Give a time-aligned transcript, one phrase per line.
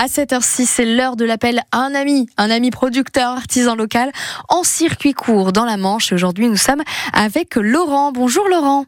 [0.00, 4.12] À 7h06, c'est l'heure de l'appel à un ami, un ami producteur, artisan local,
[4.48, 6.12] en circuit court dans la Manche.
[6.12, 8.12] Aujourd'hui, nous sommes avec Laurent.
[8.12, 8.86] Bonjour Laurent.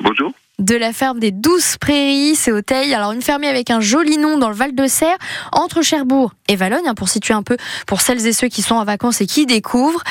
[0.00, 0.32] Bonjour.
[0.58, 2.92] De la ferme des Douces Prairies, c'est au Teil.
[2.92, 5.16] Alors, une ferme avec un joli nom dans le Val de Serre,
[5.52, 7.56] entre Cherbourg et Valogne, hein, pour situer un peu
[7.86, 10.02] pour celles et ceux qui sont en vacances et qui découvrent.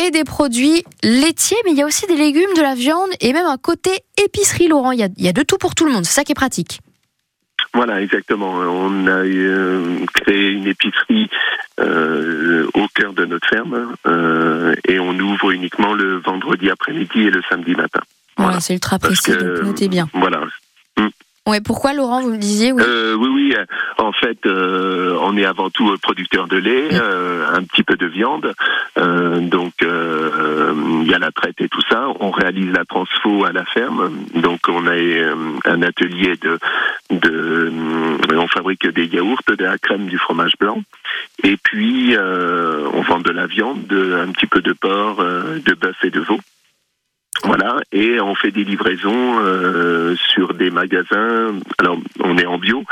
[0.00, 3.32] Et des produits laitiers, mais il y a aussi des légumes, de la viande et
[3.32, 3.90] même un côté
[4.24, 4.92] épicerie, Laurent.
[4.92, 6.04] Il y a, il y a de tout pour tout le monde.
[6.04, 6.78] C'est ça qui est pratique.
[7.74, 8.52] Voilà, exactement.
[8.52, 11.28] On a euh, créé une épicerie
[11.80, 17.30] euh, au cœur de notre ferme euh, et on ouvre uniquement le vendredi après-midi et
[17.30, 18.00] le samedi matin.
[18.36, 20.08] Voilà, c'est ultra précis, que, donc notez bien.
[20.12, 20.44] Voilà.
[21.46, 22.82] Ouais, pourquoi Laurent, vous me disiez oui.
[22.86, 23.54] Euh, oui, oui.
[23.98, 28.06] En fait, euh, on est avant tout producteur de lait, euh, un petit peu de
[28.06, 28.54] viande.
[28.96, 32.06] Donc, il y a la traite et tout ça.
[32.20, 34.10] On réalise la transfo à la ferme.
[34.34, 34.94] Donc, on a
[35.66, 36.58] un atelier de,
[37.10, 37.72] de,
[38.34, 40.82] on fabrique des yaourts, de la crème, du fromage blanc.
[41.42, 45.96] Et puis, on vend de la viande, de, un petit peu de porc, de bœuf
[46.04, 46.40] et de veau.
[47.42, 51.52] Voilà, et on fait des livraisons euh, sur des magasins.
[51.78, 52.84] Alors, on est en bio,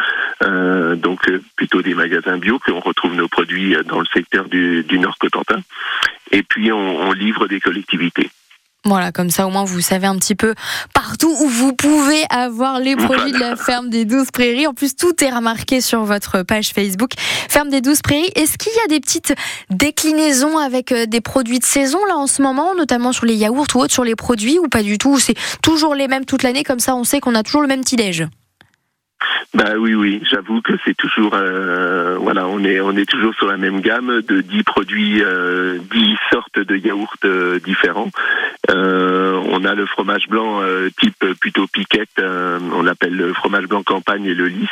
[0.42, 4.48] euh, donc euh, plutôt des magasins bio, puis on retrouve nos produits dans le secteur
[4.48, 5.60] du, du Nord Cotentin.
[6.32, 8.30] Et puis, on, on livre des collectivités.
[8.84, 10.54] Voilà, comme ça au moins vous savez un petit peu
[10.92, 14.66] partout où vous pouvez avoir les produits de la ferme des douze prairies.
[14.66, 17.12] En plus, tout est remarqué sur votre page Facebook,
[17.48, 18.30] ferme des douze prairies.
[18.34, 19.34] Est-ce qu'il y a des petites
[19.70, 23.66] déclinaisons avec euh, des produits de saison là en ce moment, notamment sur les yaourts
[23.76, 26.64] ou autres, sur les produits ou pas du tout C'est toujours les mêmes toute l'année,
[26.64, 28.26] comme ça on sait qu'on a toujours le même petit déj.
[29.54, 33.46] Bah oui, oui, j'avoue que c'est toujours, euh, voilà, on est, on est toujours sur
[33.46, 38.10] la même gamme de 10 produits, euh, 10 sortes de yaourts euh, différents.
[38.70, 43.66] Euh, on a le fromage blanc euh, type plutôt piquette, euh, on appelle le fromage
[43.66, 44.68] blanc campagne et le lisse.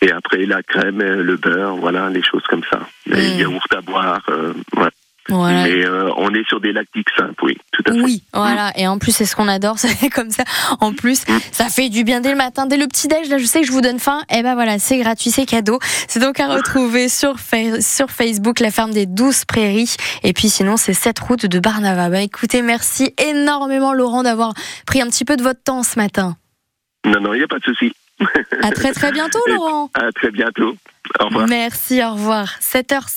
[0.00, 2.80] Et après la crème, le beurre, voilà, les choses comme ça.
[3.06, 4.88] Les yaourts à boire, ouais.
[5.28, 5.64] Voilà.
[5.64, 5.86] Mais
[6.16, 8.02] on est sur des lactiques simples, oui, tout à fait.
[8.02, 8.72] Oui, voilà.
[8.76, 10.44] Et en plus, c'est ce qu'on adore, c'est comme ça.
[10.80, 13.28] En plus, ça fait du bien dès le matin, dès le petit déj.
[13.28, 14.22] Là, je sais que je vous donne faim.
[14.30, 15.78] Et ben voilà, c'est gratuit, c'est cadeau.
[16.08, 19.94] C'est donc à retrouver sur, fa- sur Facebook, la ferme des douze prairies.
[20.22, 22.08] Et puis sinon, c'est cette route de Barnava.
[22.08, 24.54] Bah, écoutez, merci énormément, Laurent, d'avoir
[24.86, 26.36] pris un petit peu de votre temps ce matin.
[27.04, 27.92] Non, non, il n'y a pas de souci.
[28.62, 29.90] À très très bientôt, Laurent.
[29.94, 30.76] À très bientôt.
[31.18, 31.48] Au revoir.
[31.48, 32.54] Merci, au revoir.
[32.60, 33.08] 7h